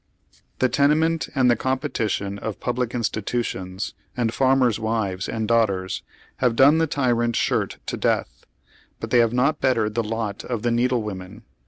The 0.57 0.67
tenement 0.67 1.29
and 1.35 1.47
the 1.51 1.55
competition 1.55 2.39
of 2.39 2.59
public 2.59 2.89
institu 2.89 3.45
tions 3.45 3.93
and 4.17 4.33
farmers' 4.33 4.79
wives 4.79 5.29
and 5.29 5.47
daughters, 5.47 6.01
have 6.37 6.55
done 6.55 6.79
the 6.79 6.87
tyrant 6.87 7.35
shirt 7.35 7.77
to 7.85 7.97
death, 7.97 8.47
but 8.99 9.11
thej 9.11 9.19
have 9.19 9.31
not 9.33 9.61
bettered 9.61 9.93
the 9.93 10.01
lot 10.01 10.43
of 10.43 10.63
the 10.63 10.71
needle 10.71 11.03
women. 11.03 11.43